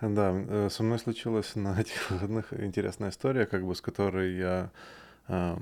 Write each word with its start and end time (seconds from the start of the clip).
Да, 0.00 0.32
э, 0.32 0.68
со 0.70 0.82
мной 0.82 0.98
случилась 0.98 1.54
на 1.54 1.80
этих 1.80 2.10
выходных 2.10 2.52
интересная 2.52 3.10
история, 3.10 3.46
как 3.46 3.64
бы 3.64 3.74
с 3.74 3.80
которой 3.80 4.36
я, 4.36 4.70
а, 5.26 5.58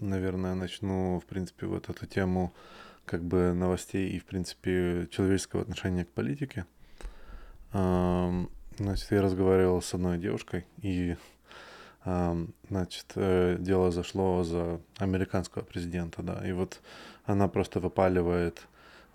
наверное, 0.00 0.54
начну, 0.54 1.20
в 1.20 1.26
принципе, 1.26 1.66
вот 1.66 1.88
эту 1.88 2.06
тему 2.06 2.52
как 3.04 3.22
бы 3.22 3.52
новостей 3.52 4.10
и, 4.10 4.18
в 4.20 4.24
принципе, 4.24 5.08
человеческого 5.10 5.62
отношения 5.62 6.04
к 6.04 6.08
политике. 6.08 6.66
Ам, 7.72 8.48
Значит, 8.80 9.10
я 9.10 9.20
разговаривал 9.20 9.82
с 9.82 9.92
одной 9.92 10.16
девушкой, 10.16 10.64
и, 10.80 11.14
ам, 12.04 12.54
значит, 12.70 13.04
э, 13.14 13.58
дело 13.58 13.90
зашло 13.90 14.42
за 14.42 14.80
американского 14.96 15.62
президента, 15.62 16.22
да, 16.22 16.40
и 16.48 16.52
вот 16.52 16.80
она 17.26 17.46
просто 17.46 17.78
выпаливает 17.78 18.66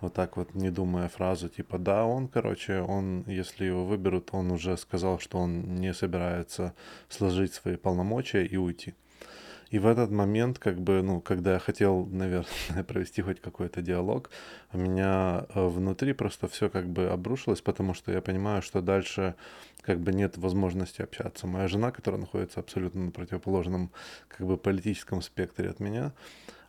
вот 0.02 0.14
так 0.14 0.38
вот, 0.38 0.54
не 0.56 0.70
думая 0.70 1.08
фразу, 1.08 1.50
типа, 1.50 1.78
да, 1.78 2.06
он, 2.06 2.28
короче, 2.28 2.82
он, 2.82 3.24
если 3.28 3.66
его 3.66 3.86
выберут, 3.86 4.30
он 4.32 4.52
уже 4.52 4.78
сказал, 4.78 5.20
что 5.20 5.38
он 5.38 5.76
не 5.76 5.94
собирается 5.94 6.74
сложить 7.10 7.54
свои 7.54 7.76
полномочия 7.76 8.46
и 8.46 8.58
уйти. 8.58 8.94
И 9.72 9.80
в 9.80 9.88
этот 9.88 10.12
момент, 10.12 10.60
как 10.60 10.80
бы, 10.80 11.02
ну, 11.02 11.22
когда 11.22 11.54
я 11.54 11.60
хотел, 11.60 12.06
наверное, 12.12 12.84
провести 12.88 13.22
хоть 13.22 13.42
какой-то 13.42 13.82
диалог, 13.82 14.30
у 14.74 14.78
меня 14.78 15.46
э, 15.54 15.68
внутри 15.68 16.14
просто 16.14 16.48
все 16.48 16.70
как 16.70 16.88
бы 16.88 17.10
обрушилось, 17.10 17.62
потому 17.62 17.94
что 17.94 18.12
я 18.12 18.22
понимаю, 18.22 18.62
что 18.62 18.82
дальше 18.82 19.36
как 19.82 20.00
бы 20.00 20.14
нет 20.14 20.38
возможности 20.38 21.02
общаться. 21.02 21.48
Моя 21.48 21.68
жена, 21.68 21.92
которая 21.92 22.22
находится 22.22 22.60
абсолютно 22.60 23.06
на 23.06 23.12
противоположном 23.12 23.92
как 24.28 24.48
бы 24.48 24.58
политическом 24.58 25.22
спектре 25.22 25.70
от 25.70 25.80
меня, 25.80 26.14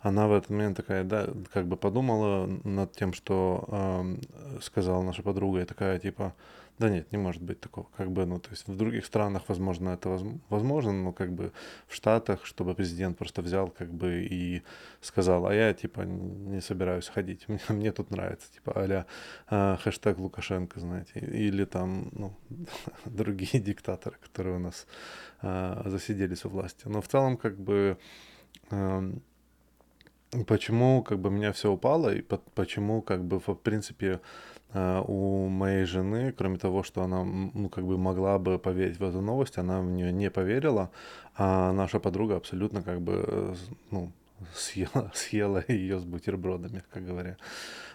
она 0.09 0.29
в 0.29 0.33
этот 0.33 0.51
момент 0.51 0.77
такая, 0.77 1.05
да, 1.05 1.29
как 1.53 1.67
бы 1.67 1.77
подумала 1.77 2.47
над 2.65 2.93
тем, 2.93 3.13
что 3.13 3.65
э, 3.69 4.61
сказала 4.61 5.03
наша 5.03 5.23
подруга, 5.23 5.61
и 5.61 5.65
такая, 5.65 5.99
типа, 5.99 6.33
да 6.79 6.91
нет, 6.91 7.11
не 7.13 7.19
может 7.19 7.43
быть 7.43 7.61
такого. 7.61 7.87
Как 7.97 8.11
бы, 8.11 8.25
ну, 8.27 8.39
то 8.39 8.51
есть 8.51 8.69
в 8.69 8.77
других 8.77 9.05
странах, 9.05 9.43
возможно, 9.49 9.91
это 9.91 10.19
возможно, 10.49 10.93
но 10.93 11.13
как 11.13 11.33
бы 11.33 11.53
в 11.89 11.95
Штатах, 11.95 12.47
чтобы 12.47 12.75
президент 12.75 13.19
просто 13.19 13.43
взял 13.43 13.69
как 13.69 13.93
бы 13.93 14.29
и 14.31 14.63
сказал, 15.01 15.47
а 15.47 15.55
я, 15.55 15.73
типа, 15.73 16.03
не 16.03 16.61
собираюсь 16.61 17.09
ходить, 17.09 17.45
мне, 17.49 17.61
мне 17.69 17.93
тут 17.93 18.11
нравится, 18.11 18.53
типа, 18.53 18.73
а 18.77 19.07
э, 19.51 19.77
хэштег 19.83 20.19
Лукашенко, 20.19 20.81
знаете, 20.81 21.19
или 21.19 21.65
там, 21.65 22.11
ну, 22.13 22.33
другие 23.07 23.61
диктаторы, 23.61 24.17
которые 24.23 24.57
у 24.57 24.61
нас 24.61 24.87
э, 25.43 25.83
засиделись 25.87 26.45
у 26.45 26.49
власти. 26.49 26.87
Но 26.87 27.01
в 27.01 27.09
целом, 27.09 27.37
как 27.37 27.59
бы, 27.59 27.99
э, 28.71 29.13
почему 30.45 31.03
как 31.03 31.19
бы 31.19 31.31
меня 31.31 31.53
все 31.53 31.71
упало 31.71 32.15
и 32.15 32.23
почему 32.55 33.03
как 33.03 33.25
бы 33.25 33.41
в 33.41 33.55
принципе 33.55 34.21
э, 34.73 35.03
у 35.07 35.49
моей 35.49 35.85
жены, 35.85 36.33
кроме 36.33 36.59
того, 36.59 36.83
что 36.83 37.03
она 37.03 37.25
ну 37.25 37.69
как 37.69 37.85
бы 37.85 37.99
могла 37.99 38.39
бы 38.39 38.59
поверить 38.59 38.99
в 38.99 39.05
эту 39.05 39.21
новость, 39.21 39.59
она 39.59 39.81
в 39.81 39.87
нее 39.87 40.13
не 40.13 40.31
поверила, 40.31 40.91
а 41.37 41.73
наша 41.73 42.01
подруга 42.01 42.37
абсолютно 42.37 42.83
как 42.83 43.01
бы 43.01 43.25
э, 43.27 43.55
ну 43.91 44.13
съела, 44.55 45.11
съела 45.15 45.65
ее 45.69 45.99
с 45.99 46.05
бутербродами, 46.05 46.83
как 46.93 47.07
говоря. 47.07 47.37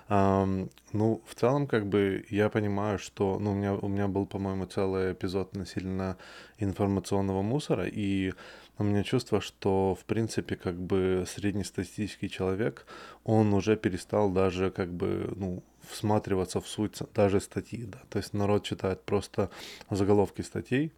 Um, 0.09 0.69
ну, 0.91 1.21
в 1.25 1.35
целом, 1.35 1.67
как 1.67 1.85
бы, 1.87 2.25
я 2.29 2.49
понимаю, 2.49 2.99
что, 2.99 3.39
ну, 3.39 3.51
у 3.51 3.55
меня, 3.55 3.73
у 3.75 3.87
меня 3.87 4.07
был, 4.07 4.25
по-моему, 4.25 4.65
целый 4.65 5.13
эпизод 5.13 5.55
насильно 5.55 6.17
информационного 6.57 7.41
мусора, 7.41 7.87
и 7.87 8.33
у 8.77 8.83
меня 8.83 9.03
чувство, 9.03 9.39
что, 9.39 9.95
в 9.95 10.03
принципе, 10.05 10.55
как 10.55 10.75
бы 10.75 11.23
среднестатистический 11.27 12.29
человек, 12.29 12.85
он 13.23 13.53
уже 13.53 13.77
перестал 13.77 14.31
даже, 14.31 14.69
как 14.71 14.91
бы, 14.91 15.31
ну, 15.37 15.63
всматриваться 15.89 16.59
в 16.59 16.67
суть 16.67 16.97
даже 17.13 17.39
статьи, 17.39 17.85
да. 17.85 17.99
То 18.09 18.17
есть 18.17 18.33
народ 18.33 18.63
читает 18.63 19.03
просто 19.03 19.49
заголовки 19.89 20.41
статей, 20.41 20.91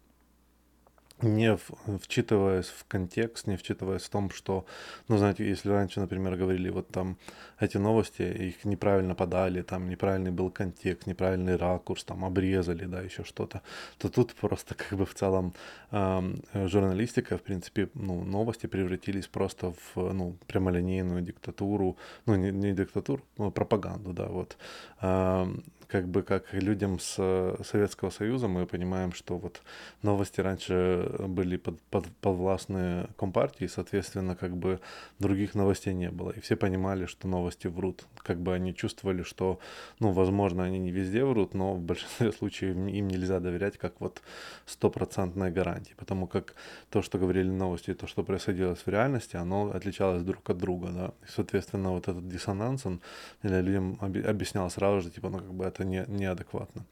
не 1.22 1.56
вчитываясь 1.98 2.66
в 2.66 2.84
контекст, 2.86 3.46
не 3.46 3.56
вчитываясь 3.56 4.02
в 4.02 4.08
том, 4.10 4.30
что, 4.30 4.66
ну, 5.08 5.16
знаете, 5.16 5.48
если 5.48 5.70
раньше, 5.70 6.00
например, 6.00 6.36
говорили, 6.36 6.70
вот 6.70 6.88
там 6.88 7.16
эти 7.60 7.76
новости, 7.78 8.22
их 8.22 8.64
неправильно 8.64 9.14
подали, 9.14 9.62
там 9.62 9.88
неправильный 9.88 10.30
был 10.30 10.50
контекст, 10.50 11.06
неправильный 11.06 11.56
ракурс, 11.56 12.04
там 12.04 12.24
обрезали, 12.24 12.84
да, 12.84 13.00
еще 13.00 13.24
что-то, 13.24 13.62
то 13.98 14.08
тут 14.08 14.34
просто 14.34 14.74
как 14.88 14.98
бы 14.98 15.06
в 15.06 15.14
целом 15.14 15.54
э, 15.90 16.22
журналистика, 16.66 17.38
в 17.38 17.42
принципе, 17.42 17.88
ну, 17.94 18.24
новости 18.24 18.66
превратились 18.66 19.26
просто 19.26 19.72
в, 19.72 20.12
ну, 20.12 20.36
прямолинейную 20.46 21.22
диктатуру, 21.22 21.96
ну, 22.26 22.34
не, 22.34 22.50
не 22.50 22.72
диктатуру, 22.72 23.22
но 23.38 23.50
пропаганду, 23.50 24.12
да, 24.12 24.26
вот. 24.26 24.56
Э, 25.00 25.46
как 25.88 26.08
бы 26.08 26.22
как 26.22 26.52
людям 26.52 26.98
с 26.98 27.16
э, 27.18 27.56
Советского 27.64 28.10
Союза 28.10 28.48
мы 28.48 28.66
понимаем, 28.66 29.12
что 29.12 29.38
вот 29.38 29.62
новости 30.02 30.40
раньше 30.40 31.10
были 31.20 31.56
под, 31.56 31.80
под, 31.82 32.06
подвластны 32.20 33.08
Компартии, 33.16 33.66
соответственно, 33.66 34.36
как 34.36 34.56
бы 34.56 34.80
других 35.18 35.54
новостей 35.54 35.94
не 35.94 36.10
было. 36.10 36.30
И 36.30 36.40
все 36.40 36.56
понимали, 36.56 37.06
что 37.06 37.28
новости 37.28 37.66
врут. 37.66 38.04
Как 38.18 38.38
бы 38.38 38.54
они 38.54 38.74
чувствовали, 38.74 39.22
что, 39.22 39.58
ну, 40.00 40.12
возможно, 40.12 40.64
они 40.64 40.78
не 40.78 40.90
везде 40.90 41.24
врут, 41.24 41.54
но 41.54 41.74
в 41.74 41.80
большинстве 41.80 42.32
случаев 42.38 42.76
им 42.76 43.08
нельзя 43.08 43.40
доверять 43.40 43.78
как 43.78 44.00
вот 44.00 44.22
стопроцентной 44.66 45.50
гарантии. 45.50 45.94
Потому 45.96 46.26
как 46.26 46.54
то, 46.90 47.02
что 47.02 47.18
говорили 47.18 47.48
новости, 47.48 47.94
то, 47.94 48.06
что 48.06 48.22
происходило 48.22 48.74
в 48.74 48.88
реальности, 48.88 49.36
оно 49.36 49.70
отличалось 49.70 50.22
друг 50.22 50.48
от 50.50 50.58
друга, 50.58 50.88
да. 50.88 51.12
И, 51.22 51.30
соответственно, 51.34 51.90
вот 51.90 52.08
этот 52.08 52.28
диссонанс, 52.28 52.86
он 52.86 53.00
людям 53.42 53.98
объяснял 54.00 54.70
сразу 54.70 55.00
же, 55.00 55.10
типа, 55.10 55.28
ну, 55.28 55.38
как 55.38 55.52
бы 55.52 55.66
это 55.74 55.84
не, 55.84 56.04
неадекватно. 56.08 56.84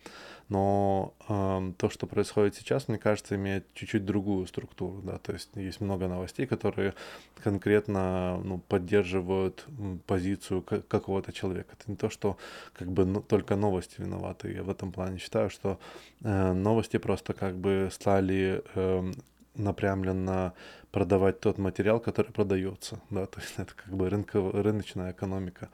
Но 0.49 1.15
э, 1.29 1.73
то, 1.79 1.89
что 1.89 2.07
происходит 2.07 2.55
сейчас, 2.55 2.89
мне 2.89 2.99
кажется, 2.99 3.37
имеет 3.37 3.73
чуть-чуть 3.75 4.05
другую 4.05 4.47
структуру, 4.47 5.01
да, 5.03 5.19
то 5.19 5.33
есть 5.33 5.49
есть 5.55 5.81
много 5.81 6.09
новостей, 6.09 6.47
которые 6.47 6.95
конкретно 7.43 8.39
ну, 8.45 8.59
поддерживают 8.59 9.65
позицию 10.07 10.63
какого-то 10.63 11.33
человека. 11.33 11.75
Это 11.79 11.91
не 11.91 11.97
то, 11.97 12.11
что 12.11 12.37
как 12.75 12.89
бы 12.89 13.07
ну, 13.07 13.21
только 13.23 13.57
новости 13.57 14.01
виноваты. 14.01 14.53
Я 14.53 14.63
в 14.63 14.71
этом 14.71 14.93
плане 14.93 15.19
считаю, 15.19 15.49
что 15.49 15.79
э, 16.23 16.53
новости 16.53 16.99
просто 16.99 17.33
как 17.33 17.57
бы 17.57 17.89
стали 17.91 18.63
э, 18.75 19.13
напрямленно 19.55 20.55
продавать 20.91 21.41
тот 21.41 21.59
материал, 21.59 22.01
который 22.01 22.33
продается, 22.33 23.01
да, 23.11 23.27
то 23.35 23.41
есть 23.41 23.55
это 23.57 23.73
как 23.75 23.95
бы 23.95 24.09
рынко, 24.09 24.41
рыночная 24.53 25.13
экономика 25.13 25.69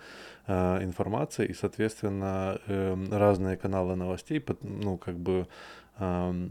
э, 0.46 0.84
информации, 0.84 1.46
и, 1.46 1.54
соответственно, 1.54 2.60
э, 2.66 2.96
разные 3.10 3.56
каналы 3.56 3.96
новостей, 3.96 4.44
ну, 4.62 4.96
как 4.98 5.16
бы 5.18 5.46
э, 5.98 6.48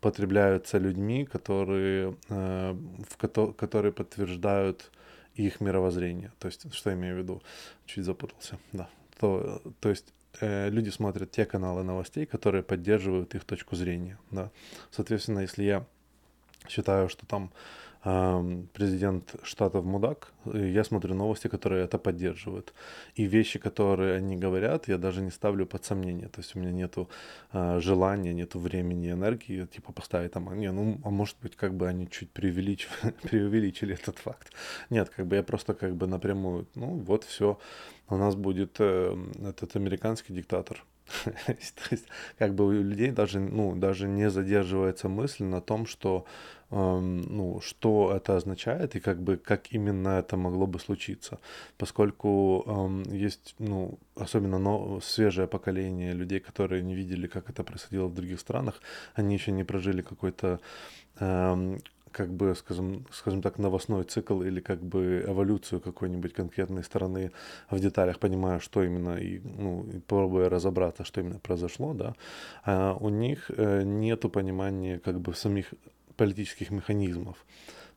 потребляются 0.00 0.78
людьми, 0.78 1.24
которые, 1.24 2.16
э, 2.28 2.76
в 3.08 3.16
ко- 3.16 3.52
которые 3.52 3.92
подтверждают 3.92 4.90
их 5.34 5.60
мировоззрение. 5.60 6.32
То 6.38 6.48
есть, 6.48 6.72
что 6.74 6.90
я 6.90 6.96
имею 6.96 7.16
в 7.16 7.18
виду? 7.18 7.42
Чуть 7.86 8.04
запутался, 8.04 8.58
да. 8.72 8.88
То, 9.20 9.62
то 9.80 9.88
есть 9.88 10.12
э, 10.40 10.70
люди 10.70 10.90
смотрят 10.90 11.30
те 11.30 11.44
каналы 11.44 11.82
новостей, 11.82 12.26
которые 12.26 12.62
поддерживают 12.62 13.34
их 13.34 13.44
точку 13.44 13.76
зрения, 13.76 14.18
да. 14.30 14.50
Соответственно, 14.90 15.40
если 15.40 15.64
я 15.64 15.86
считаю, 16.68 17.08
что 17.08 17.26
там 17.26 17.50
э, 18.04 18.62
президент 18.72 19.34
штатов 19.42 19.84
мудак, 19.84 20.32
я 20.44 20.84
смотрю 20.84 21.14
новости, 21.14 21.48
которые 21.48 21.84
это 21.84 21.98
поддерживают. 21.98 22.74
И 23.16 23.24
вещи, 23.24 23.58
которые 23.58 24.16
они 24.16 24.36
говорят, 24.36 24.88
я 24.88 24.98
даже 24.98 25.20
не 25.20 25.30
ставлю 25.30 25.66
под 25.66 25.84
сомнение. 25.84 26.28
То 26.28 26.40
есть 26.40 26.56
у 26.56 26.60
меня 26.60 26.72
нету 26.72 27.08
э, 27.52 27.80
желания, 27.80 28.34
нету 28.34 28.58
времени, 28.58 29.10
энергии, 29.10 29.66
типа 29.66 29.92
поставить 29.92 30.32
там, 30.32 30.58
не, 30.58 30.72
ну, 30.72 30.98
а 31.04 31.10
может 31.10 31.36
быть, 31.42 31.56
как 31.56 31.74
бы 31.74 31.88
они 31.88 32.08
чуть 32.08 32.30
преувеличили, 32.30 33.12
преувеличили 33.22 33.94
этот 33.94 34.18
факт. 34.18 34.52
Нет, 34.90 35.10
как 35.10 35.26
бы 35.26 35.36
я 35.36 35.42
просто 35.42 35.74
как 35.74 35.94
бы 35.96 36.06
напрямую, 36.06 36.66
ну 36.74 36.86
вот 37.06 37.24
все, 37.24 37.58
у 38.08 38.16
нас 38.16 38.34
будет 38.34 38.76
э, 38.80 39.16
этот 39.42 39.76
американский 39.76 40.32
диктатор, 40.32 40.84
То 41.46 41.88
есть, 41.90 42.06
как 42.38 42.54
бы 42.54 42.66
у 42.66 42.72
людей 42.72 43.10
даже, 43.10 43.40
ну, 43.40 43.74
даже 43.76 44.08
не 44.08 44.30
задерживается 44.30 45.08
мысль 45.08 45.44
на 45.44 45.60
том, 45.60 45.86
что, 45.86 46.24
эм, 46.70 47.22
ну, 47.22 47.60
что 47.60 48.12
это 48.14 48.36
означает 48.36 48.96
и 48.96 49.00
как 49.00 49.22
бы 49.22 49.36
как 49.36 49.72
именно 49.72 50.18
это 50.18 50.36
могло 50.36 50.66
бы 50.66 50.78
случиться. 50.78 51.38
Поскольку 51.78 52.64
эм, 52.66 53.02
есть, 53.04 53.54
ну, 53.58 53.98
особенно 54.16 54.58
но, 54.58 55.00
свежее 55.00 55.46
поколение 55.48 56.12
людей, 56.12 56.40
которые 56.40 56.82
не 56.82 56.94
видели, 56.94 57.26
как 57.26 57.50
это 57.50 57.64
происходило 57.64 58.08
в 58.08 58.14
других 58.14 58.40
странах, 58.40 58.80
они 59.14 59.34
еще 59.34 59.52
не 59.52 59.64
прожили 59.64 60.02
какой-то 60.02 60.60
эм, 61.20 61.80
как 62.18 62.30
бы, 62.30 62.54
скажем, 62.56 63.04
скажем 63.12 63.42
так, 63.42 63.58
новостной 63.58 64.02
цикл 64.04 64.42
или 64.42 64.60
как 64.60 64.80
бы 64.80 65.24
эволюцию 65.28 65.80
какой-нибудь 65.80 66.32
конкретной 66.32 66.82
страны 66.82 67.30
в 67.70 67.78
деталях, 67.78 68.18
понимая, 68.18 68.58
что 68.58 68.82
именно, 68.82 69.16
и, 69.16 69.38
ну, 69.38 69.86
и 69.94 70.00
пробуя 70.00 70.48
разобраться, 70.48 71.04
что 71.04 71.20
именно 71.20 71.38
произошло, 71.38 71.94
да, 71.94 72.14
а 72.64 72.96
у 73.00 73.08
них 73.08 73.50
э, 73.56 73.82
нету 73.84 74.28
понимания 74.30 74.98
как 74.98 75.20
бы 75.20 75.32
самих 75.34 75.74
политических 76.16 76.72
механизмов. 76.72 77.36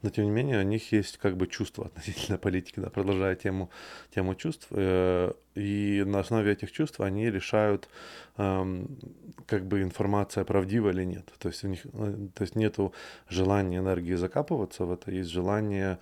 Но 0.01 0.09
тем 0.09 0.25
не 0.25 0.31
менее 0.31 0.59
у 0.59 0.63
них 0.63 0.91
есть 0.91 1.17
как 1.17 1.37
бы 1.37 1.47
чувства 1.47 1.85
относительно 1.95 2.37
политики, 2.37 2.79
да, 2.79 2.89
продолжая 2.89 3.35
тему, 3.35 3.69
тему 4.13 4.35
чувств, 4.35 4.67
э, 4.71 5.31
и 5.55 6.03
на 6.05 6.19
основе 6.19 6.51
этих 6.51 6.71
чувств 6.71 6.99
они 7.01 7.29
решают, 7.29 7.89
эм, 8.37 8.97
как 9.45 9.65
бы 9.65 9.81
информация 9.81 10.43
правдива 10.43 10.89
или 10.89 11.03
нет. 11.03 11.31
То 11.39 11.49
есть 11.49 11.63
у 11.63 11.67
них, 11.67 11.81
э, 11.85 12.27
то 12.33 12.43
есть 12.43 12.55
нету 12.55 12.93
желания 13.29 13.77
энергии 13.77 14.15
закапываться 14.15 14.85
в 14.85 14.91
это, 14.91 15.11
есть 15.11 15.29
желание 15.29 15.99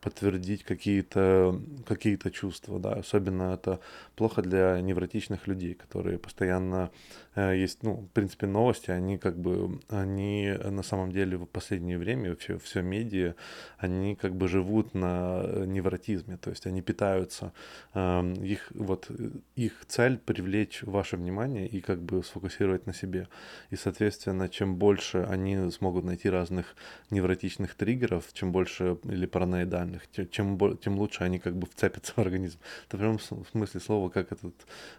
подтвердить 0.00 0.62
какие-то 0.62 1.60
какие 1.86 2.16
чувства, 2.30 2.78
да, 2.78 2.92
особенно 2.92 3.54
это 3.54 3.80
плохо 4.14 4.42
для 4.42 4.80
невротичных 4.80 5.46
людей, 5.48 5.74
которые 5.74 6.18
постоянно 6.18 6.90
э, 7.34 7.56
есть, 7.56 7.82
ну, 7.82 7.94
в 7.94 8.08
принципе, 8.08 8.46
новости, 8.46 8.90
они 8.90 9.18
как 9.18 9.38
бы, 9.38 9.80
они 9.88 10.54
на 10.64 10.82
самом 10.82 11.10
деле 11.10 11.36
в 11.36 11.46
последнее 11.46 11.98
время, 11.98 12.30
вообще 12.30 12.58
все 12.58 12.82
медиа, 12.82 13.34
они 13.78 14.14
как 14.14 14.34
бы 14.34 14.48
живут 14.48 14.94
на 14.94 15.42
невротизме, 15.66 16.36
то 16.36 16.50
есть 16.50 16.66
они 16.66 16.82
питаются, 16.82 17.52
эм, 17.94 18.34
их 18.34 18.70
вот, 18.74 19.10
их 19.56 19.72
цель 19.86 20.18
привлечь 20.18 20.82
ваше 20.82 21.16
внимание 21.16 21.66
и 21.66 21.80
как 21.80 22.00
бы 22.00 22.22
сфокусировать 22.22 22.86
на 22.86 22.94
себе. 22.94 23.28
И, 23.70 23.76
соответственно, 23.76 24.48
чем 24.48 24.76
больше 24.76 25.26
они 25.28 25.70
смогут 25.70 26.04
найти 26.04 26.30
разных 26.30 26.76
невротичных 27.10 27.74
триггеров, 27.74 28.24
чем 28.32 28.52
больше 28.52 28.98
или 29.04 29.26
паранойи 29.26 29.47
параноидальных, 29.48 30.02
чем, 30.30 30.58
тем 30.78 30.98
лучше 30.98 31.24
они 31.24 31.38
как 31.38 31.56
бы 31.56 31.66
вцепятся 31.66 32.12
в 32.16 32.18
организм. 32.18 32.58
Это 32.86 32.96
в 32.96 33.00
прямом 33.00 33.18
смысле 33.20 33.80
слова, 33.80 34.08
как 34.08 34.32
этот 34.32 34.54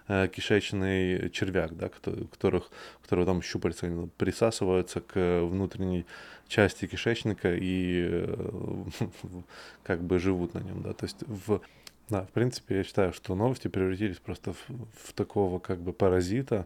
э, 0.07 0.27
кишечный 0.27 1.29
червяк, 1.29 1.75
да, 1.75 1.89
которых, 1.89 2.71
которого 3.01 3.25
там 3.25 3.41
щупальца 3.41 3.87
присасываются 4.17 5.01
к 5.01 5.41
внутренней 5.43 6.05
части 6.47 6.87
кишечника 6.87 7.55
и 7.55 8.07
э, 8.09 8.85
как 9.83 10.03
бы 10.03 10.19
живут 10.19 10.53
на 10.53 10.59
нем, 10.59 10.81
да, 10.81 10.93
то 10.93 11.05
есть 11.05 11.23
в 11.27 11.61
да, 12.09 12.25
в 12.25 12.29
принципе, 12.29 12.77
я 12.77 12.83
считаю, 12.83 13.13
что 13.13 13.35
новости 13.35 13.67
превратились 13.67 14.17
просто 14.17 14.53
в, 14.53 14.67
в 15.03 15.13
такого 15.13 15.59
как 15.59 15.79
бы 15.79 15.93
паразита 15.93 16.65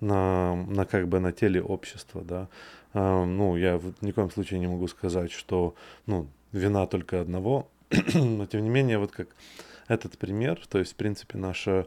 на, 0.00 0.54
на 0.54 0.84
как 0.84 1.08
бы 1.08 1.18
на 1.18 1.32
теле 1.32 1.60
общества, 1.60 2.22
да. 2.22 2.48
А, 2.92 3.24
ну, 3.24 3.56
я 3.56 3.76
в 3.76 3.92
ни 4.02 4.12
в 4.12 4.14
коем 4.14 4.30
случае 4.30 4.60
не 4.60 4.68
могу 4.68 4.86
сказать, 4.86 5.32
что, 5.32 5.74
ну, 6.06 6.28
вина 6.52 6.86
только 6.86 7.20
одного. 7.20 7.68
Но 8.14 8.46
тем 8.46 8.62
не 8.62 8.68
менее, 8.68 8.98
вот 8.98 9.10
как 9.10 9.28
этот 9.88 10.16
пример, 10.16 10.64
то 10.68 10.78
есть, 10.78 10.92
в 10.92 10.96
принципе, 10.96 11.38
наше 11.38 11.86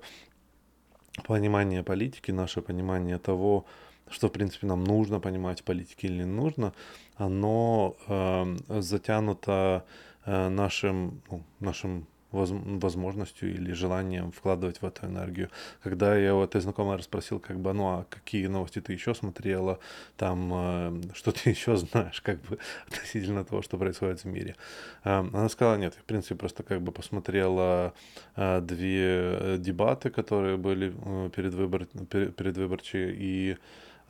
понимание 1.26 1.84
политики, 1.84 2.32
наше 2.32 2.62
понимание 2.62 3.18
того, 3.18 3.66
что, 4.10 4.28
в 4.28 4.32
принципе, 4.32 4.68
нам 4.68 4.84
нужно 4.84 5.20
понимать 5.20 5.62
в 5.62 5.64
политике 5.64 6.08
или 6.08 6.24
не 6.24 6.26
нужно, 6.26 6.74
оно 7.16 7.96
э, 8.08 8.82
затянуто 8.82 9.86
э, 10.26 10.50
нашим, 10.50 11.22
ну, 11.32 11.44
нашим 11.60 12.06
возможностью 12.38 13.54
или 13.54 13.74
желанием 13.74 14.32
вкладывать 14.32 14.82
в 14.82 14.86
эту 14.86 15.08
энергию. 15.08 15.50
Когда 15.84 16.16
я 16.16 16.36
у 16.36 16.44
этой 16.44 16.62
знакомой 16.62 16.98
расспросил, 16.98 17.40
как 17.40 17.60
бы, 17.60 17.74
ну 17.74 17.88
а 17.88 18.06
какие 18.10 18.48
новости 18.48 18.82
ты 18.82 18.94
еще 18.94 19.14
смотрела, 19.14 19.80
там, 20.18 20.52
э, 20.54 21.02
что 21.14 21.32
ты 21.32 21.50
еще 21.56 21.78
знаешь, 21.78 22.22
как 22.22 22.42
бы, 22.44 22.58
относительно 22.88 23.44
того, 23.44 23.62
что 23.62 23.78
происходит 23.78 24.24
в 24.24 24.26
мире. 24.26 24.56
Э, 25.04 25.20
она 25.20 25.50
сказала, 25.50 25.78
нет, 25.78 25.94
в 25.94 26.04
принципе, 26.04 26.36
просто 26.36 26.64
как 26.64 26.82
бы 26.82 26.92
посмотрела 26.92 27.94
э, 28.36 28.62
две 28.62 29.58
дебаты, 29.58 30.10
которые 30.10 30.58
были 30.58 30.94
э, 30.96 31.30
перед 31.36 31.54
выбор, 31.54 31.86
перед, 31.86 32.36
предвыборчие, 32.36 33.14
и 33.18 33.58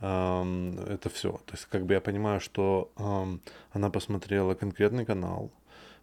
Um, 0.00 0.78
это 0.88 1.08
все. 1.08 1.32
То 1.32 1.54
есть, 1.54 1.64
как 1.64 1.84
бы 1.84 1.94
я 1.94 2.00
понимаю, 2.00 2.38
что 2.38 2.92
um, 2.96 3.40
она 3.72 3.90
посмотрела 3.90 4.54
конкретный 4.54 5.04
канал, 5.04 5.50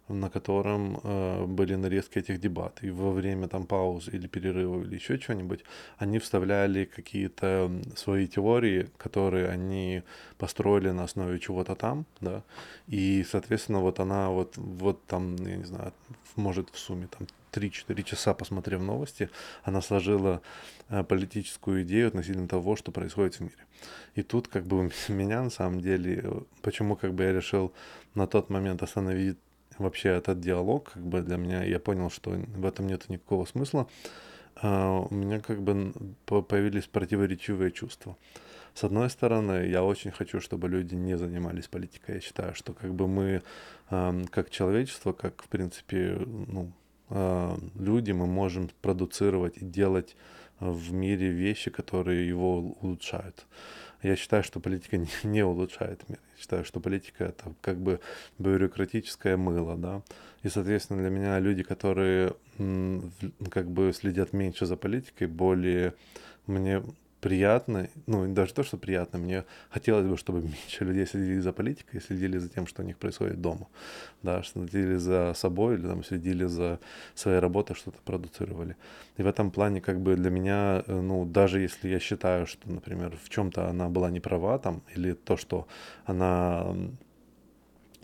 на 0.08 0.30
котором 0.30 1.00
э, 1.02 1.44
были 1.46 1.74
нарезки 1.74 2.18
этих 2.18 2.40
дебатов. 2.40 2.84
И 2.84 2.90
во 2.90 3.10
время 3.10 3.48
там 3.48 3.66
пауз 3.66 4.08
или 4.08 4.26
перерыва 4.26 4.82
или 4.82 4.94
еще 4.94 5.18
чего-нибудь, 5.18 5.64
они 5.98 6.18
вставляли 6.18 6.84
какие-то 6.84 7.70
свои 7.96 8.26
теории, 8.26 8.88
которые 8.98 9.48
они 9.48 10.02
построили 10.38 10.90
на 10.90 11.04
основе 11.04 11.38
чего-то 11.38 11.74
там, 11.74 12.06
да. 12.20 12.42
И, 12.86 13.24
соответственно, 13.28 13.80
вот 13.80 14.00
она 14.00 14.30
вот, 14.30 14.56
вот 14.56 15.04
там, 15.06 15.36
я 15.36 15.56
не 15.56 15.64
знаю, 15.64 15.92
может 16.36 16.70
в 16.70 16.78
сумме 16.78 17.08
там 17.08 17.26
3-4 17.52 18.02
часа, 18.02 18.34
посмотрев 18.34 18.80
новости, 18.80 19.30
она 19.64 19.80
сложила 19.80 20.40
э, 20.88 21.02
политическую 21.04 21.82
идею 21.82 22.08
относительно 22.08 22.48
того, 22.48 22.76
что 22.76 22.92
происходит 22.92 23.36
в 23.36 23.40
мире. 23.40 23.66
И 24.14 24.22
тут 24.22 24.48
как 24.48 24.66
бы 24.66 24.90
меня 25.08 25.42
на 25.42 25.50
самом 25.50 25.80
деле, 25.80 26.20
э, 26.22 26.40
почему 26.62 26.96
как 26.96 27.14
бы 27.14 27.24
я 27.24 27.32
решил 27.32 27.72
на 28.14 28.26
тот 28.26 28.50
момент 28.50 28.82
остановить 28.82 29.38
вообще 29.78 30.10
этот 30.10 30.40
диалог, 30.40 30.92
как 30.92 31.02
бы 31.02 31.22
для 31.22 31.36
меня, 31.36 31.64
я 31.64 31.78
понял, 31.78 32.10
что 32.10 32.30
в 32.30 32.66
этом 32.66 32.86
нет 32.86 33.08
никакого 33.08 33.44
смысла, 33.44 33.86
uh, 34.62 35.06
у 35.10 35.14
меня 35.14 35.40
как 35.40 35.62
бы 35.62 35.92
появились 36.24 36.86
противоречивые 36.86 37.70
чувства. 37.70 38.16
С 38.74 38.84
одной 38.84 39.08
стороны, 39.08 39.66
я 39.68 39.82
очень 39.82 40.10
хочу, 40.10 40.40
чтобы 40.40 40.68
люди 40.68 40.94
не 40.94 41.16
занимались 41.16 41.66
политикой. 41.66 42.16
Я 42.16 42.20
считаю, 42.20 42.54
что 42.54 42.74
как 42.74 42.92
бы 42.92 43.08
мы, 43.08 43.42
как 43.88 44.50
человечество, 44.50 45.12
как, 45.14 45.42
в 45.42 45.48
принципе, 45.48 46.18
ну, 46.26 46.72
uh, 47.08 47.58
люди, 47.78 48.12
мы 48.12 48.26
можем 48.26 48.68
продуцировать 48.82 49.56
и 49.56 49.64
делать 49.64 50.14
в 50.60 50.92
мире 50.92 51.28
вещи, 51.28 51.70
которые 51.70 52.28
его 52.28 52.58
улучшают. 52.80 53.46
Я 54.02 54.16
считаю, 54.16 54.42
что 54.42 54.60
политика 54.60 54.96
не, 54.98 55.08
не 55.24 55.44
улучшает 55.44 56.08
мир. 56.08 56.18
Я 56.36 56.40
считаю, 56.40 56.64
что 56.64 56.80
политика 56.80 57.24
это 57.24 57.52
как 57.60 57.78
бы 57.78 58.00
бюрократическое 58.38 59.36
мыло, 59.36 59.76
да. 59.76 60.02
И, 60.42 60.48
соответственно, 60.48 61.00
для 61.00 61.10
меня 61.10 61.38
люди, 61.40 61.62
которые 61.62 62.34
как 63.50 63.70
бы 63.70 63.92
следят 63.92 64.32
меньше 64.32 64.66
за 64.66 64.76
политикой, 64.76 65.26
более 65.26 65.94
мне 66.46 66.82
приятно, 67.26 67.88
ну, 68.06 68.32
даже 68.32 68.54
то, 68.54 68.62
что 68.62 68.76
приятно, 68.76 69.18
мне 69.18 69.44
хотелось 69.70 70.06
бы, 70.06 70.16
чтобы 70.16 70.42
меньше 70.42 70.84
людей 70.84 71.06
следили 71.06 71.40
за 71.40 71.52
политикой, 71.52 72.00
следили 72.00 72.38
за 72.38 72.48
тем, 72.48 72.68
что 72.68 72.82
у 72.82 72.86
них 72.86 72.96
происходит 72.96 73.40
дома, 73.40 73.66
да, 74.22 74.44
следили 74.44 74.94
за 74.94 75.34
собой 75.34 75.74
или 75.74 75.88
там 75.88 76.04
следили 76.04 76.46
за 76.46 76.78
своей 77.14 77.40
работой, 77.40 77.74
что-то 77.74 77.98
продуцировали. 78.04 78.76
И 79.16 79.22
в 79.22 79.26
этом 79.26 79.50
плане, 79.50 79.80
как 79.80 80.00
бы 80.00 80.14
для 80.14 80.30
меня, 80.30 80.84
э, 80.86 81.00
ну, 81.00 81.24
даже 81.24 81.58
если 81.58 81.88
я 81.88 81.98
считаю, 81.98 82.46
что, 82.46 82.70
например, 82.70 83.18
в 83.24 83.28
чем-то 83.28 83.68
она 83.70 83.88
была 83.88 84.10
не 84.10 84.20
права, 84.20 84.58
там, 84.58 84.82
или 84.96 85.12
то, 85.12 85.36
что 85.36 85.66
она 86.04 86.76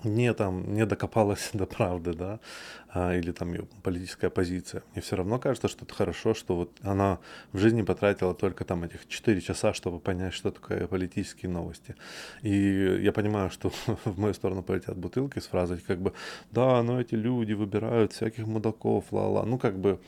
не 0.04 0.32
там 0.34 0.75
не 0.75 0.87
докопалась 0.87 1.50
до 1.52 1.66
правды, 1.66 2.12
да, 2.14 2.40
а, 2.88 3.14
или 3.14 3.32
там 3.32 3.52
ее 3.52 3.66
политическая 3.82 4.31
позиция. 4.31 4.82
Мне 4.93 5.02
все 5.02 5.16
равно 5.16 5.38
кажется, 5.38 5.69
что 5.69 5.84
это 5.84 5.94
хорошо, 5.94 6.34
что 6.34 6.56
вот 6.56 6.70
она 6.82 7.19
в 7.52 7.58
жизни 7.58 7.82
потратила 7.82 8.34
только 8.34 8.64
там 8.64 8.84
этих 8.84 9.08
4 9.08 9.40
часа, 9.40 9.72
чтобы 9.72 10.00
понять, 10.00 10.34
что 10.34 10.50
такое 10.50 10.87
политические 10.87 11.50
новости. 11.50 11.94
И 12.43 12.99
я 13.02 13.12
понимаю, 13.12 13.50
что 13.50 13.70
в 14.04 14.18
мою 14.18 14.35
сторону 14.35 14.62
полетят 14.62 14.97
бутылки 14.97 15.38
с 15.38 15.47
фразой 15.47 15.78
как 15.78 16.00
бы 16.00 16.12
«Да, 16.50 16.82
но 16.82 17.00
эти 17.00 17.14
люди 17.14 17.52
выбирают 17.52 18.12
всяких 18.12 18.47
мудаков, 18.47 19.12
ла-ла». 19.12 19.44
Ну, 19.44 19.59
как 19.59 19.78
бы, 19.78 20.00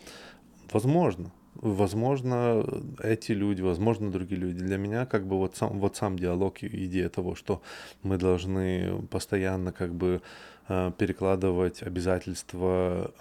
возможно, 0.72 1.30
возможно, 1.54 2.64
эти 3.02 3.32
люди, 3.32 3.62
возможно, 3.62 4.10
другие 4.10 4.40
люди. 4.40 4.58
Для 4.58 4.78
меня 4.78 5.06
как 5.06 5.26
бы 5.26 5.36
вот 5.36 5.56
сам, 5.56 5.78
вот 5.78 5.96
сам 5.96 6.18
диалог 6.18 6.62
и 6.62 6.86
идея 6.86 7.08
того, 7.08 7.34
что 7.34 7.62
мы 8.02 8.18
должны 8.18 9.02
постоянно 9.10 9.72
как 9.72 9.94
бы 9.94 10.20
э, 10.68 10.92
перекладывать 10.98 11.82
обязательства 11.82 13.12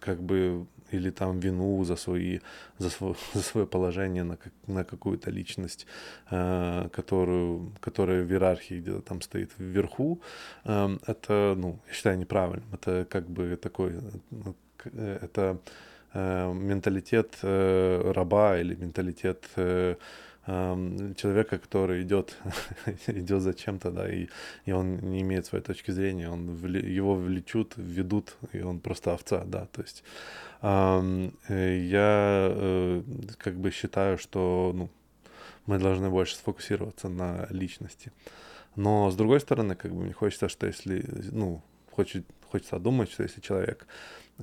как 0.00 0.22
бы 0.22 0.66
или 0.90 1.10
там 1.10 1.40
вину 1.40 1.84
за 1.84 1.96
свои 1.96 2.40
за 2.78 2.90
свое, 2.90 3.14
за 3.34 3.42
свое 3.42 3.66
положение 3.66 4.24
на, 4.24 4.38
на 4.66 4.84
какую-то 4.84 5.30
личность, 5.30 5.86
э, 6.30 6.88
которую, 6.92 7.72
которая 7.80 8.24
в 8.24 8.30
иерархии 8.30 8.80
где-то 8.80 9.00
там 9.02 9.20
стоит 9.20 9.50
вверху, 9.58 10.20
эм, 10.64 11.00
это, 11.06 11.54
ну, 11.56 11.78
я 11.88 11.92
считаю 11.92 12.18
неправильным. 12.18 12.68
Это 12.72 13.06
как 13.08 13.28
бы 13.28 13.56
такой, 13.56 13.94
э, 14.94 15.18
это 15.22 15.42
э, 15.42 15.56
менталитет 16.14 17.38
э, 17.42 18.12
раба 18.14 18.58
или 18.58 18.74
менталитет 18.74 19.44
э, 19.56 19.96
э, 20.46 21.12
человека, 21.16 21.58
который 21.58 22.02
идет, 22.02 22.36
идет 23.06 23.42
за 23.42 23.54
чем-то, 23.54 23.90
да, 23.90 24.10
и, 24.10 24.28
и 24.64 24.72
он 24.72 24.98
не 24.98 25.20
имеет 25.20 25.46
своей 25.46 25.64
точки 25.64 25.90
зрения, 25.90 26.30
он 26.30 26.56
его 26.74 27.14
влечут, 27.14 27.74
ведут, 27.76 28.36
и 28.52 28.62
он 28.62 28.80
просто 28.80 29.12
овца, 29.12 29.44
да, 29.44 29.66
то 29.66 29.82
есть 29.82 30.02
э, 30.62 31.30
я 31.90 32.48
э, 32.50 33.02
как 33.38 33.54
бы 33.56 33.70
считаю, 33.70 34.18
что 34.18 34.72
ну, 34.74 34.88
мы 35.66 35.78
должны 35.78 36.08
больше 36.08 36.36
сфокусироваться 36.36 37.08
на 37.08 37.46
личности. 37.50 38.10
Но 38.76 39.10
с 39.10 39.16
другой 39.16 39.40
стороны, 39.40 39.74
как 39.74 39.92
бы 39.92 40.04
мне 40.04 40.12
хочется, 40.12 40.48
что 40.48 40.66
если, 40.66 41.04
ну, 41.32 41.62
хочет, 41.90 42.24
хочется 42.50 42.78
думать, 42.78 43.10
что 43.10 43.24
если 43.24 43.40
человек 43.40 43.86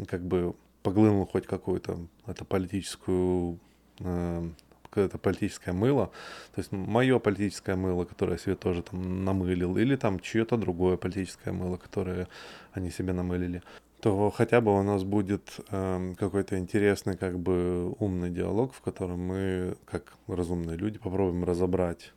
как 0.07 0.22
бы 0.22 0.55
поглынул 0.85 1.25
хоть 1.25 1.47
какую-то 1.47 1.97
это 2.27 2.45
политическую 2.45 3.59
э, 3.99 4.49
какое-то 4.83 5.17
политическое 5.17 5.73
мыло, 5.73 6.11
то 6.53 6.61
есть 6.61 6.71
мое 6.71 7.17
политическое 7.19 7.75
мыло, 7.75 8.05
которое 8.05 8.33
я 8.33 8.37
себе 8.37 8.55
тоже 8.55 8.83
там 8.83 9.25
намылил, 9.25 9.77
или 9.77 9.95
там 9.95 10.19
чье-то 10.19 10.57
другое 10.57 10.95
политическое 10.95 11.51
мыло, 11.51 11.77
которое 11.77 12.27
они 12.73 12.91
себе 12.91 13.13
намылили, 13.13 13.63
то 13.99 14.29
хотя 14.29 14.61
бы 14.61 14.79
у 14.79 14.83
нас 14.83 15.03
будет 15.03 15.59
э, 15.71 16.13
какой-то 16.19 16.59
интересный, 16.59 17.17
как 17.17 17.39
бы 17.39 17.95
умный 17.99 18.29
диалог, 18.29 18.73
в 18.73 18.81
котором 18.81 19.19
мы, 19.21 19.75
как 19.85 20.13
разумные 20.27 20.77
люди, 20.77 20.99
попробуем 20.99 21.43
разобрать 21.43 22.13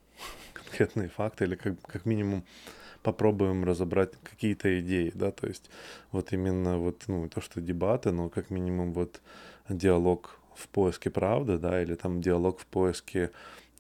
конкретные 0.52 1.08
факты 1.08 1.44
или 1.44 1.54
как, 1.54 1.80
как 1.80 2.04
минимум 2.04 2.44
попробуем 3.02 3.64
разобрать 3.64 4.12
какие-то 4.23 4.81
идеи, 4.81 5.12
да, 5.14 5.31
то 5.31 5.47
есть 5.47 5.71
вот 6.12 6.33
именно 6.33 6.78
вот, 6.78 7.05
ну, 7.07 7.28
то, 7.28 7.40
что 7.40 7.61
дебаты, 7.61 8.12
но 8.12 8.28
как 8.28 8.50
минимум 8.50 8.93
вот 8.93 9.21
диалог 9.69 10.40
в 10.55 10.69
поиске 10.69 11.11
правды, 11.11 11.59
да, 11.59 11.83
или 11.83 11.95
там 11.95 12.21
диалог 12.21 12.59
в 12.59 12.67
поиске 12.67 13.31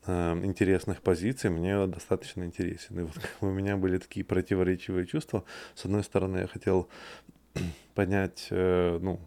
э, 0.06 0.40
интересных 0.44 1.02
позиций 1.02 1.50
мне 1.50 1.86
достаточно 1.86 2.44
интересен. 2.44 3.00
И 3.00 3.02
вот 3.02 3.18
у 3.40 3.46
меня 3.46 3.76
были 3.76 3.98
такие 3.98 4.24
противоречивые 4.24 5.06
чувства. 5.06 5.44
С 5.74 5.84
одной 5.84 6.04
стороны, 6.04 6.38
я 6.38 6.46
хотел 6.46 6.88
поднять, 7.94 8.46
э, 8.50 8.98
ну, 9.00 9.20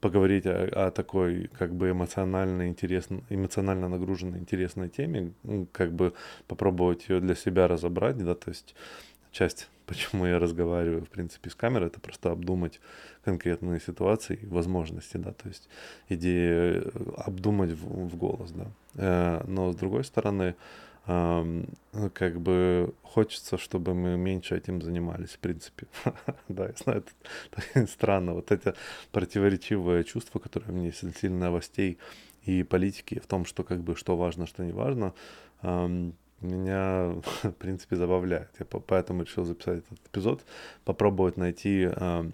поговорить 0.00 0.46
о, 0.46 0.86
о 0.86 0.90
такой 0.90 1.48
как 1.58 1.74
бы 1.74 1.90
эмоционально 1.90 2.68
интересной, 2.68 3.24
эмоционально 3.30 3.88
нагруженной 3.88 4.38
интересной 4.38 4.90
теме, 4.90 5.32
как 5.72 5.92
бы 5.94 6.12
попробовать 6.46 7.08
ее 7.08 7.20
для 7.20 7.34
себя 7.34 7.68
разобрать, 7.68 8.18
да, 8.18 8.34
то 8.34 8.50
есть 8.50 8.74
часть, 9.34 9.68
почему 9.86 10.26
я 10.26 10.38
разговариваю, 10.38 11.04
в 11.04 11.10
принципе, 11.10 11.50
с 11.50 11.54
камерой, 11.54 11.88
это 11.88 12.00
просто 12.00 12.30
обдумать 12.30 12.80
конкретные 13.24 13.80
ситуации 13.80 14.38
и 14.42 14.46
возможности, 14.46 15.18
да, 15.18 15.32
то 15.32 15.48
есть 15.48 15.68
идея 16.08 16.82
э, 16.82 16.90
обдумать 17.18 17.72
в, 17.72 18.08
в 18.08 18.16
голос, 18.16 18.52
да. 18.52 18.66
Э, 18.94 19.44
но 19.46 19.72
с 19.72 19.76
другой 19.76 20.04
стороны, 20.04 20.54
как 21.06 22.40
бы 22.40 22.94
хочется, 23.02 23.58
чтобы 23.58 23.92
мы 23.92 24.16
меньше 24.16 24.56
этим 24.56 24.80
занимались, 24.80 25.32
в 25.32 25.38
принципе. 25.38 25.86
да, 26.48 26.68
я 26.68 26.72
знаю, 26.82 27.04
это 27.52 27.86
странно. 27.92 28.32
Вот 28.32 28.50
это 28.50 28.74
противоречивое 29.12 30.04
чувство, 30.04 30.38
которое 30.38 30.72
мне 30.72 30.92
сильно 30.92 31.38
новостей 31.38 31.98
и 32.46 32.62
политики 32.62 33.20
в 33.20 33.26
том, 33.26 33.44
что 33.44 33.64
как 33.64 33.82
бы 33.82 33.96
что 33.96 34.16
важно, 34.16 34.46
что 34.46 34.64
не 34.64 34.72
важно, 34.72 35.12
меня, 36.44 37.14
в 37.42 37.52
принципе, 37.52 37.96
забавляет. 37.96 38.50
Я 38.58 38.66
поэтому 38.66 39.22
решил 39.22 39.44
записать 39.44 39.78
этот 39.78 40.06
эпизод, 40.06 40.44
попробовать 40.84 41.36
найти 41.36 41.88
э, 41.90 42.30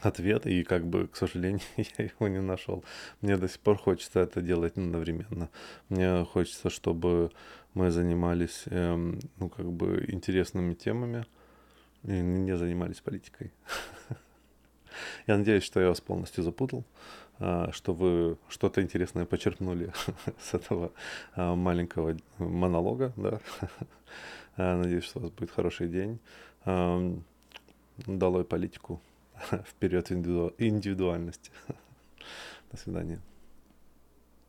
ответ, 0.00 0.46
и 0.46 0.62
как 0.64 0.86
бы, 0.86 1.08
к 1.08 1.16
сожалению, 1.16 1.60
я 1.76 2.04
его 2.04 2.28
не 2.28 2.40
нашел. 2.40 2.84
Мне 3.20 3.36
до 3.36 3.48
сих 3.48 3.60
пор 3.60 3.78
хочется 3.78 4.20
это 4.20 4.40
делать 4.40 4.76
одновременно. 4.76 5.48
Мне 5.88 6.24
хочется, 6.24 6.70
чтобы 6.70 7.30
мы 7.74 7.90
занимались, 7.90 8.64
э, 8.66 8.96
ну, 9.38 9.48
как 9.48 9.70
бы, 9.72 10.04
интересными 10.08 10.74
темами 10.74 11.24
и 12.04 12.20
не 12.20 12.56
занимались 12.56 13.00
политикой. 13.00 13.52
Я 15.26 15.36
надеюсь, 15.36 15.64
что 15.64 15.80
я 15.80 15.88
вас 15.88 16.00
полностью 16.00 16.44
запутал. 16.44 16.84
А, 17.38 17.70
что 17.72 17.94
вы 17.94 18.36
что-то 18.48 18.82
интересное 18.82 19.24
почерпнули 19.24 19.92
с 20.40 20.54
этого 20.54 20.92
а, 21.34 21.54
маленького 21.54 22.16
монолога. 22.38 23.12
Да? 23.16 23.40
А, 24.56 24.76
надеюсь, 24.76 25.04
что 25.04 25.20
у 25.20 25.22
вас 25.22 25.30
будет 25.30 25.50
хороший 25.52 25.88
день. 25.88 26.18
Долой 28.06 28.44
политику. 28.44 29.00
Вперед 29.64 30.10
индивидуальности. 30.12 31.50
До 32.70 32.76
свидания. 32.76 33.20